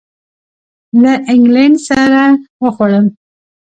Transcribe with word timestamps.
له 1.01 1.13
اینګلینډ 1.29 1.77
سره 1.87 2.23
وخوړل. 2.63 3.05